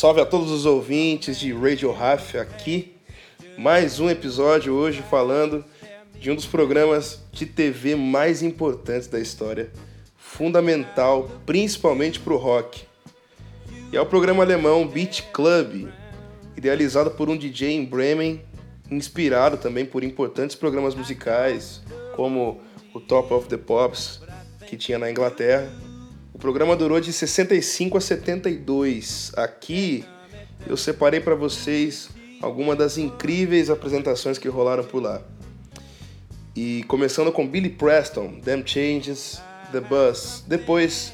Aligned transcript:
salve 0.00 0.18
a 0.18 0.24
todos 0.24 0.50
os 0.50 0.64
ouvintes 0.64 1.38
de 1.38 1.52
Radio 1.52 1.92
Raf 1.92 2.34
aqui. 2.38 2.96
Mais 3.58 4.00
um 4.00 4.08
episódio 4.08 4.72
hoje 4.72 5.02
falando 5.02 5.62
de 6.18 6.30
um 6.30 6.34
dos 6.34 6.46
programas 6.46 7.22
de 7.30 7.44
TV 7.44 7.94
mais 7.94 8.42
importantes 8.42 9.08
da 9.08 9.20
história, 9.20 9.70
fundamental 10.16 11.30
principalmente 11.44 12.18
para 12.18 12.32
o 12.32 12.38
rock. 12.38 12.84
E 13.92 13.96
é 13.98 14.00
o 14.00 14.06
programa 14.06 14.42
alemão 14.42 14.88
Beat 14.88 15.24
Club, 15.34 15.88
idealizado 16.56 17.10
por 17.10 17.28
um 17.28 17.36
DJ 17.36 17.72
em 17.72 17.84
Bremen, 17.84 18.40
inspirado 18.90 19.58
também 19.58 19.84
por 19.84 20.02
importantes 20.02 20.56
programas 20.56 20.94
musicais, 20.94 21.82
como 22.16 22.58
o 22.94 23.00
Top 23.00 23.34
of 23.34 23.48
the 23.48 23.58
Pops, 23.58 24.22
que 24.66 24.78
tinha 24.78 24.98
na 24.98 25.10
Inglaterra. 25.10 25.70
O 26.40 26.48
programa 26.50 26.74
durou 26.74 26.98
de 26.98 27.12
65 27.12 27.98
a 27.98 28.00
72. 28.00 29.30
Aqui 29.36 30.06
eu 30.66 30.74
separei 30.74 31.20
para 31.20 31.34
vocês 31.34 32.08
algumas 32.40 32.78
das 32.78 32.96
incríveis 32.96 33.68
apresentações 33.68 34.38
que 34.38 34.48
rolaram 34.48 34.82
por 34.82 35.02
lá. 35.02 35.20
E 36.56 36.82
começando 36.84 37.30
com 37.30 37.46
Billy 37.46 37.68
Preston, 37.68 38.40
Them 38.40 38.62
Changes, 38.64 39.42
The 39.70 39.80
Bus. 39.82 40.42
Depois, 40.46 41.12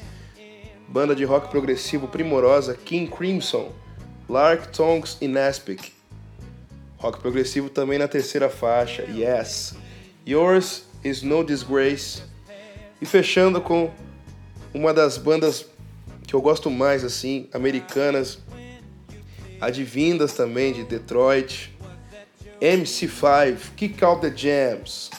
banda 0.87 1.13
de 1.13 1.25
rock 1.25 1.49
progressivo 1.49 2.07
primorosa 2.07 2.73
King 2.73 3.11
Crimson, 3.11 3.73
Lark 4.29 4.69
Tongues 4.69 5.17
e 5.19 5.27
Nespic. 5.27 5.91
Rock 6.99 7.19
progressivo 7.19 7.69
também 7.69 7.99
na 7.99 8.07
terceira 8.07 8.49
faixa, 8.49 9.03
Yes. 9.03 9.75
Yours 10.25 10.85
is 11.03 11.21
No 11.21 11.43
Disgrace. 11.43 12.21
E 13.01 13.05
fechando 13.05 13.59
com 13.59 13.91
uma 14.77 14.93
das 14.93 15.17
bandas 15.17 15.65
que 16.27 16.35
eu 16.35 16.41
gosto 16.41 16.69
mais, 16.69 17.03
assim, 17.03 17.49
americanas, 17.51 18.37
advindas 19.59 20.33
também 20.33 20.71
de 20.71 20.83
Detroit, 20.83 21.75
MC5, 22.61 23.57
Kick 23.75 24.03
Out 24.03 24.21
the 24.21 24.35
Jams. 24.35 25.09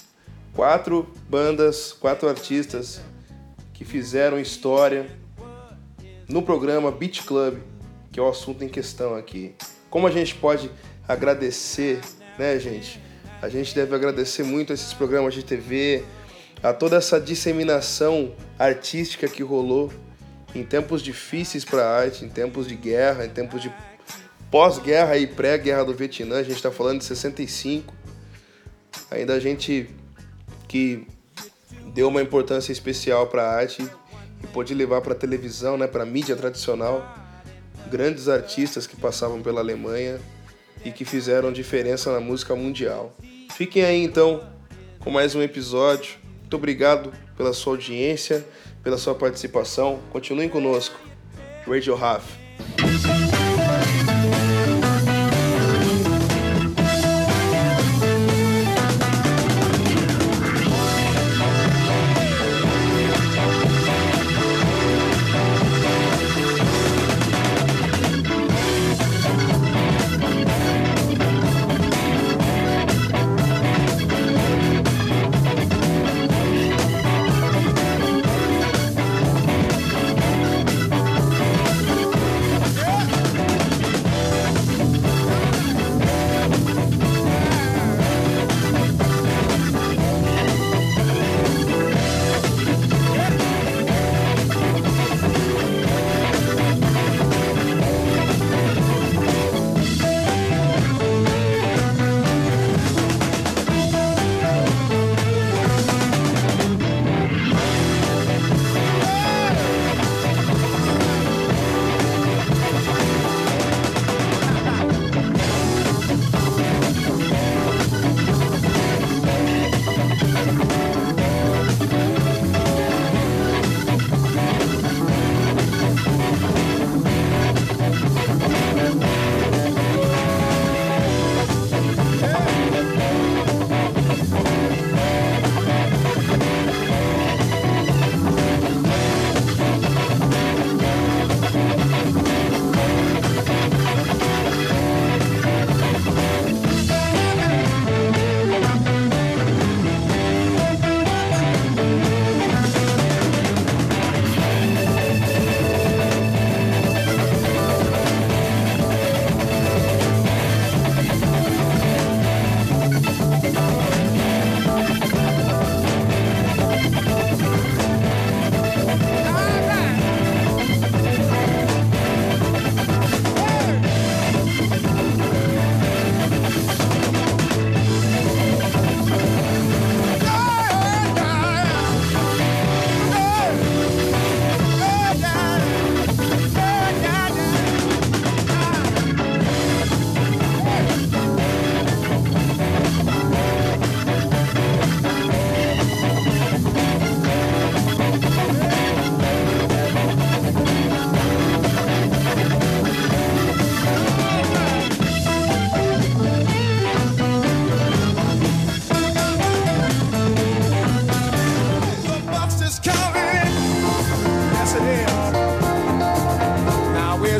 Quatro 0.54 1.08
bandas, 1.28 1.92
quatro 1.92 2.28
artistas 2.28 3.00
que 3.74 3.84
fizeram 3.84 4.38
história 4.38 5.06
no 6.28 6.42
programa 6.42 6.90
Beach 6.92 7.22
Club, 7.24 7.58
que 8.12 8.20
é 8.20 8.22
o 8.22 8.28
assunto 8.28 8.62
em 8.62 8.68
questão 8.68 9.14
aqui. 9.16 9.54
Como 9.90 10.06
a 10.06 10.10
gente 10.10 10.34
pode 10.36 10.70
agradecer, 11.06 12.00
né, 12.38 12.58
gente? 12.60 13.00
A 13.42 13.48
gente 13.48 13.74
deve 13.74 13.94
agradecer 13.94 14.42
muito 14.42 14.72
esses 14.72 14.92
programas 14.92 15.34
de 15.34 15.44
TV, 15.44 16.04
a 16.62 16.72
toda 16.72 16.96
essa 16.96 17.20
disseminação 17.20 18.34
artística 18.58 19.28
que 19.28 19.42
rolou 19.42 19.92
em 20.54 20.64
tempos 20.64 21.02
difíceis 21.02 21.64
para 21.64 21.84
a 21.84 21.96
arte, 21.96 22.24
em 22.24 22.28
tempos 22.28 22.66
de 22.66 22.74
guerra, 22.74 23.24
em 23.24 23.28
tempos 23.28 23.62
de 23.62 23.72
pós-guerra 24.50 25.16
e 25.18 25.26
pré-guerra 25.26 25.84
do 25.84 25.94
Vietnã, 25.94 26.38
a 26.38 26.42
gente 26.42 26.56
está 26.56 26.70
falando 26.70 26.98
de 26.98 27.04
65. 27.04 27.94
Ainda 29.10 29.34
a 29.34 29.40
gente 29.40 29.88
que 30.66 31.06
deu 31.94 32.08
uma 32.08 32.22
importância 32.22 32.72
especial 32.72 33.26
para 33.26 33.42
a 33.42 33.54
arte 33.54 33.88
e 34.42 34.46
pôde 34.48 34.74
levar 34.74 35.00
para 35.00 35.12
a 35.12 35.16
televisão, 35.16 35.76
né, 35.76 35.86
para 35.86 36.02
a 36.02 36.06
mídia 36.06 36.34
tradicional, 36.34 37.06
grandes 37.90 38.28
artistas 38.28 38.86
que 38.86 38.96
passavam 38.96 39.42
pela 39.42 39.60
Alemanha 39.60 40.18
e 40.84 40.90
que 40.90 41.04
fizeram 41.04 41.52
diferença 41.52 42.12
na 42.12 42.20
música 42.20 42.54
mundial. 42.54 43.14
Fiquem 43.54 43.84
aí 43.84 44.02
então 44.02 44.42
com 45.00 45.10
mais 45.10 45.34
um 45.34 45.42
episódio. 45.42 46.27
Muito 46.48 46.56
obrigado 46.56 47.12
pela 47.36 47.52
sua 47.52 47.74
audiência, 47.74 48.42
pela 48.82 48.96
sua 48.96 49.14
participação. 49.14 50.00
Continuem 50.10 50.48
conosco. 50.48 50.98
Radio 51.66 51.94
Raf. 51.94 52.47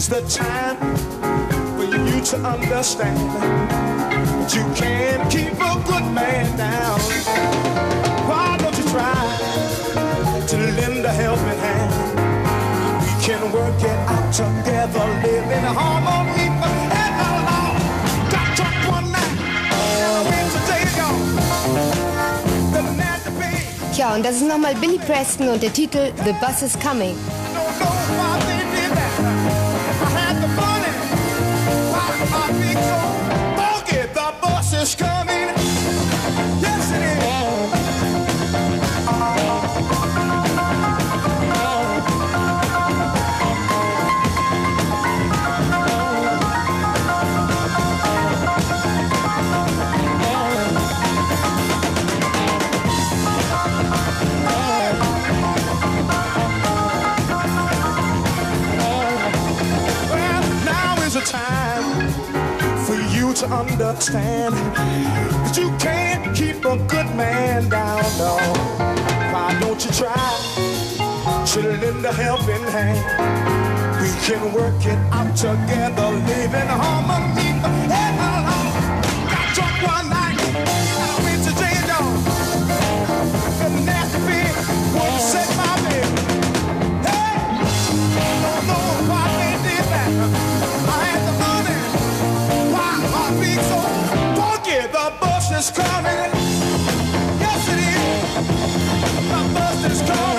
the 0.08 0.22
time 0.22 0.76
for 1.76 1.84
you 1.84 2.24
to 2.24 2.36
understand 2.38 3.18
that 3.36 4.54
you 4.54 4.62
can't 4.74 5.30
keep 5.30 5.52
a 5.52 5.74
good 5.86 6.06
man 6.14 6.56
down. 6.56 6.98
Why 8.26 8.56
don't 8.56 8.76
you 8.78 8.84
try 8.84 9.20
to 10.46 10.56
lend 10.56 11.04
a 11.04 11.12
helping 11.12 11.58
hand? 11.60 11.92
We 13.02 13.10
can 13.22 13.52
work 13.52 13.80
it 13.82 13.98
out 14.08 14.32
together, 14.32 15.04
live 15.22 15.50
in 15.50 15.64
harmony 15.64 16.48
Ja, 23.98 24.14
und 24.14 24.24
das 24.24 24.36
ist 24.36 24.46
nochmal 24.46 24.76
Billy 24.76 24.96
Preston 24.96 25.48
und 25.48 25.60
der 25.60 25.72
Titel 25.72 26.12
The 26.24 26.32
Bus 26.40 26.62
is 26.62 26.78
Coming. 26.78 27.16
to 63.38 63.46
understand 63.46 64.52
that 64.52 65.56
you 65.56 65.70
can't 65.78 66.36
keep 66.36 66.64
a 66.64 66.76
good 66.88 67.06
man 67.14 67.68
down, 67.68 68.02
no. 68.18 68.34
Why 69.32 69.56
don't 69.60 69.78
you 69.84 69.92
try 69.92 70.12
to 71.46 71.60
lend 71.60 72.04
a 72.04 72.12
helping 72.12 72.64
hand? 72.64 74.02
We 74.02 74.10
can 74.26 74.52
work 74.52 74.84
it 74.84 74.98
out 75.12 75.36
together, 75.36 76.10
live 76.26 76.54
in 76.54 76.66
harmony. 76.66 77.87
is 95.58 95.70
coming. 95.72 96.30
Yes, 97.40 97.68
it 97.68 97.80
is. 97.80 99.28
My 99.28 99.42
bus 99.52 99.84
is 99.90 100.02
coming. 100.02 100.37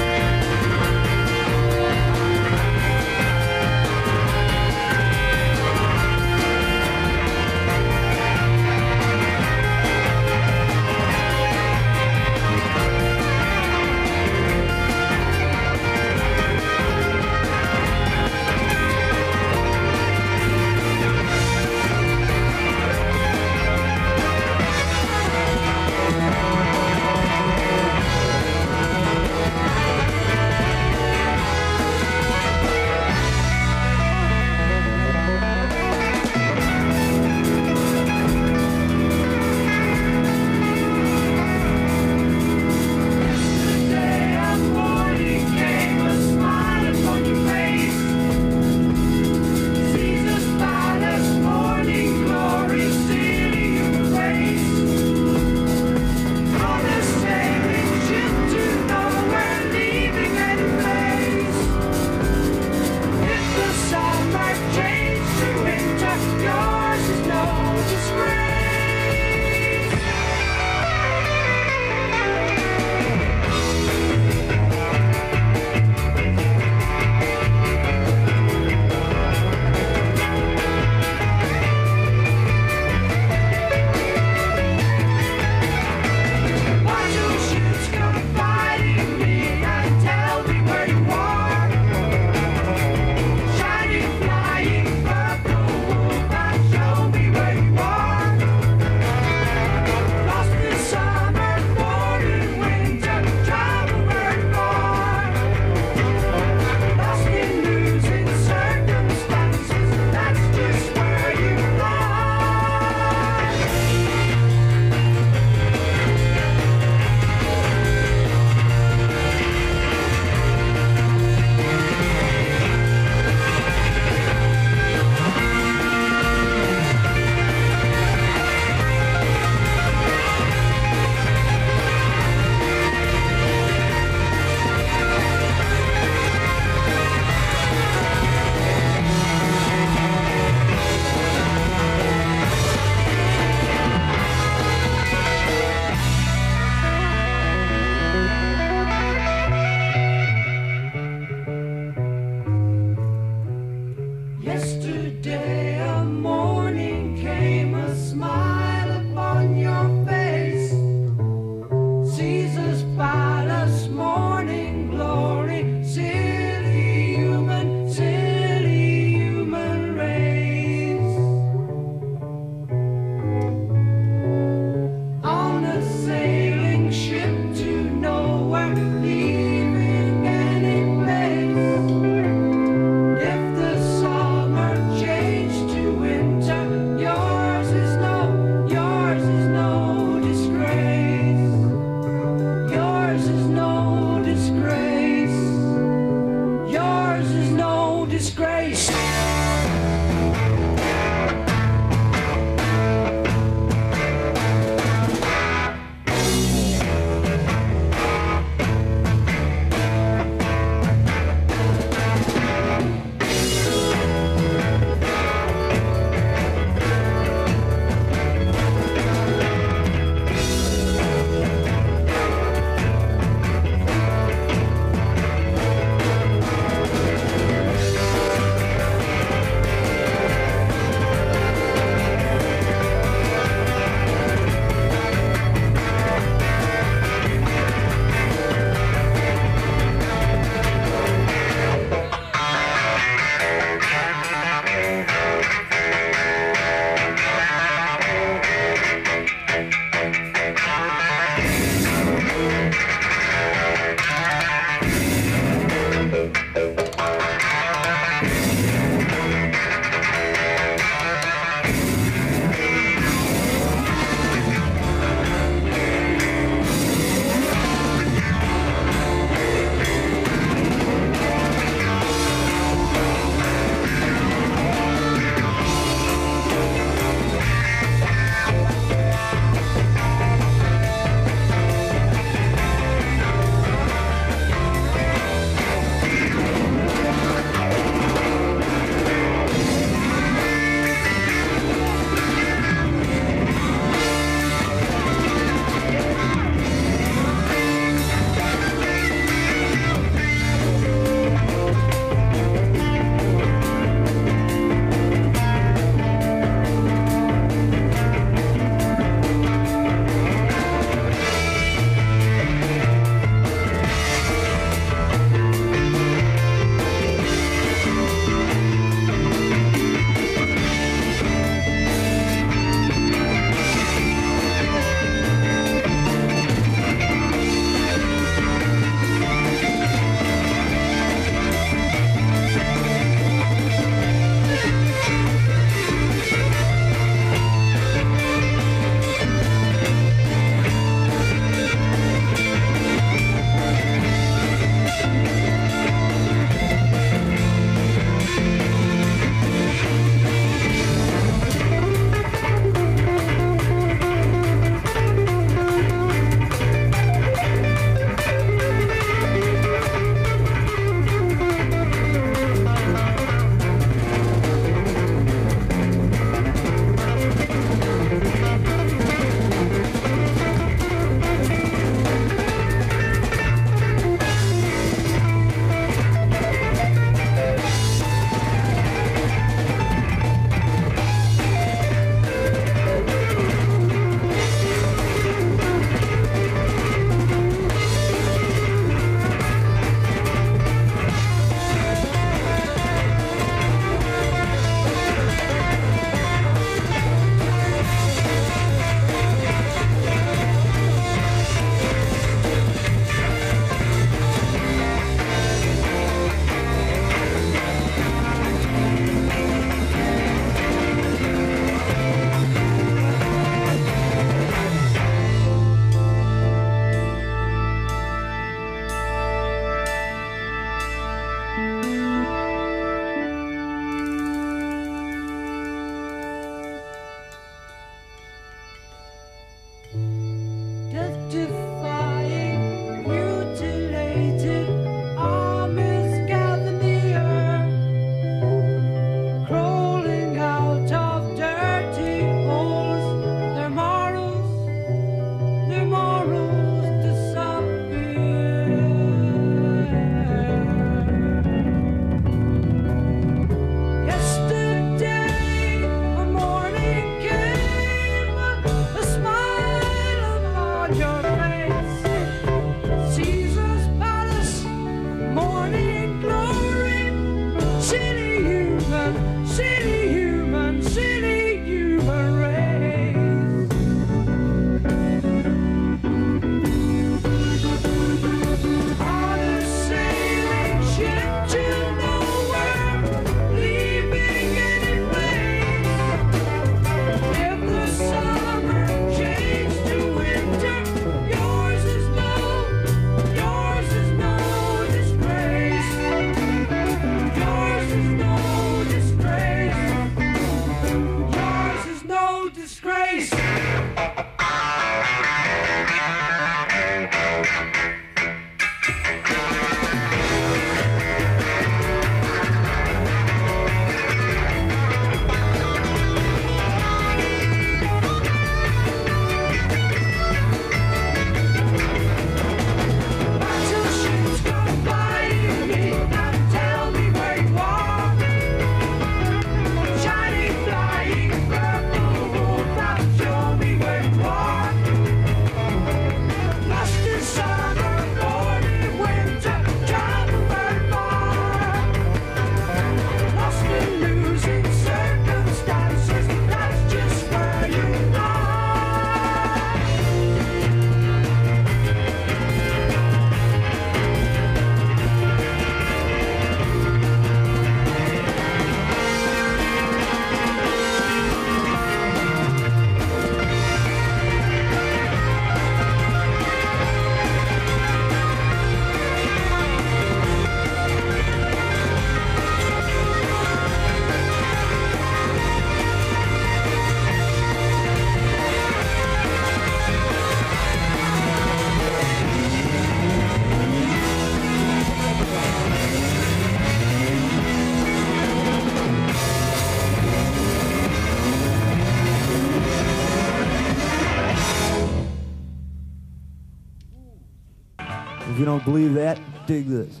don't 598.48 598.64
believe 598.64 598.94
that, 598.94 599.20
dig 599.46 599.66
this. 599.66 600.00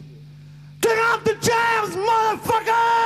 Turn 0.80 0.98
off 0.98 1.22
the 1.22 1.34
jams, 1.34 1.94
motherfucker! 1.94 2.97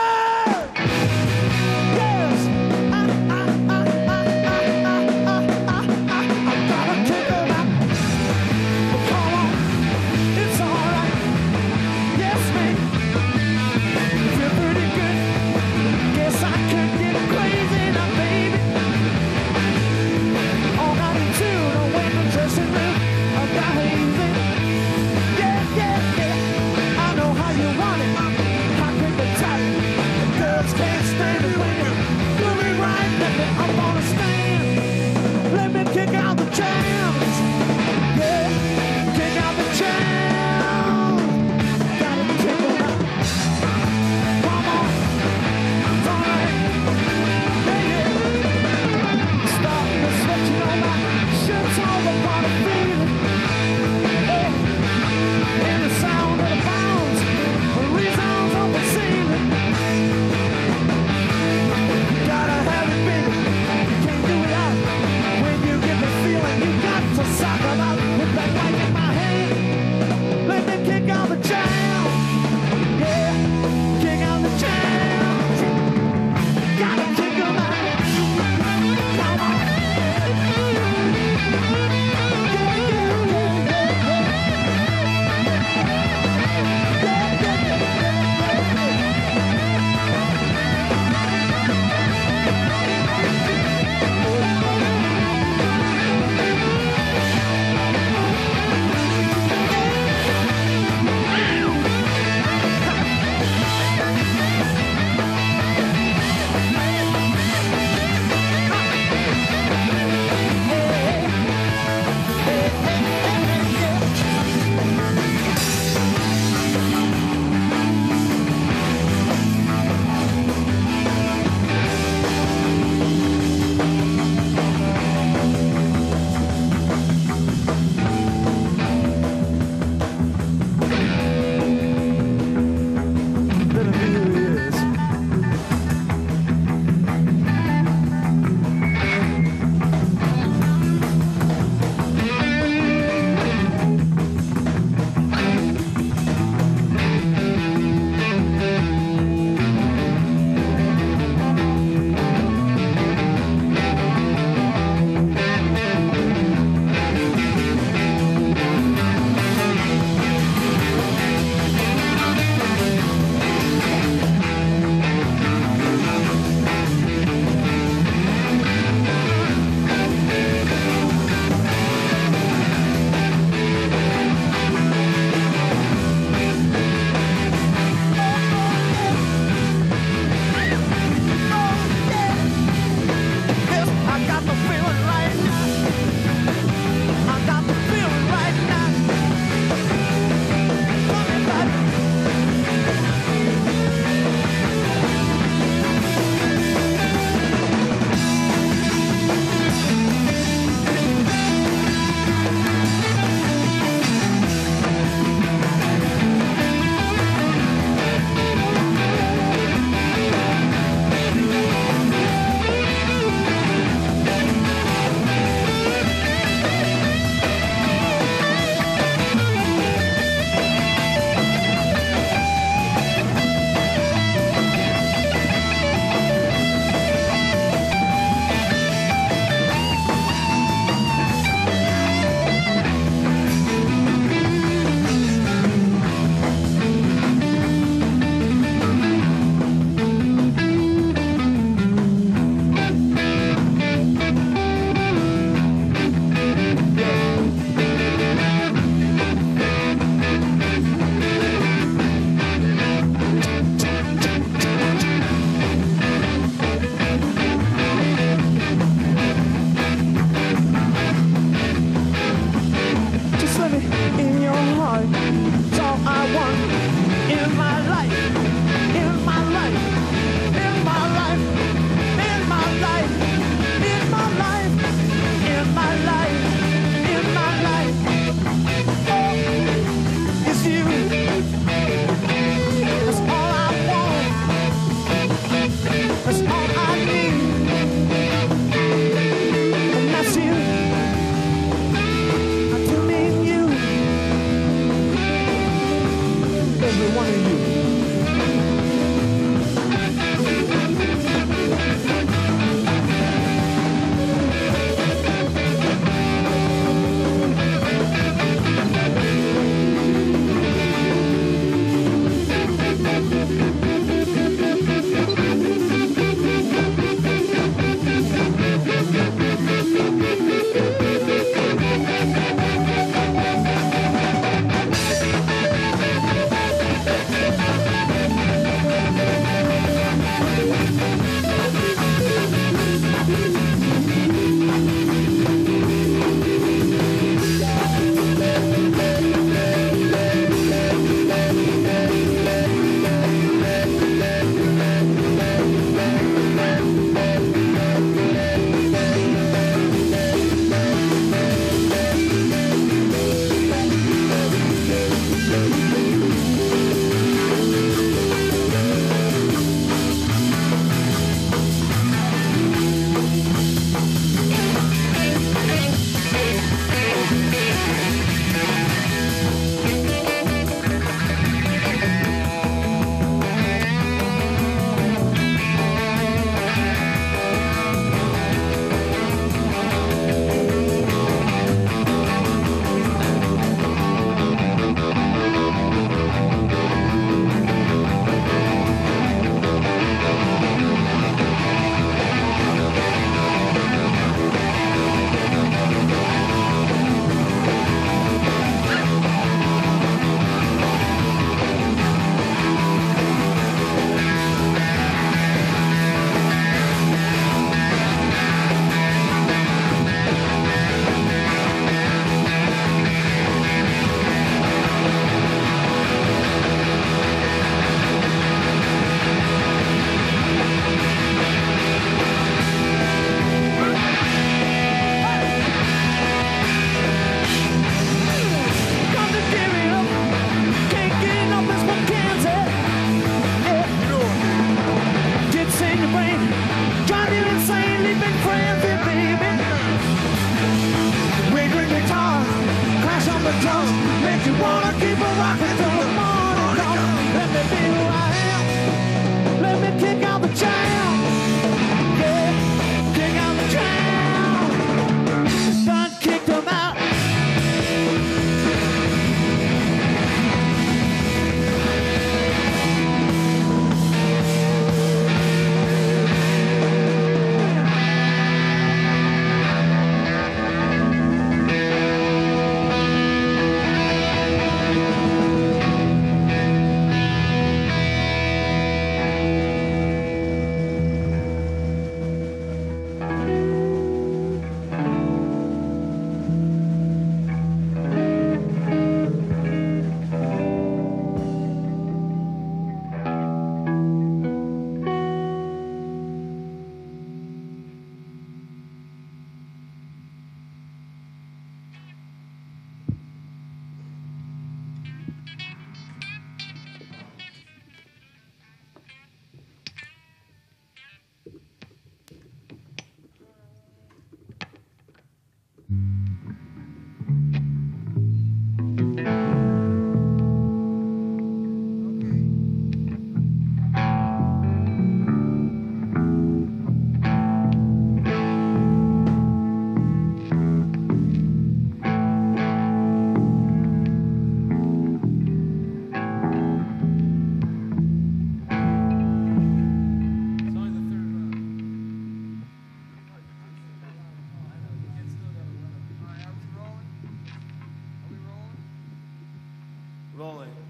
bowling. 550.43 550.82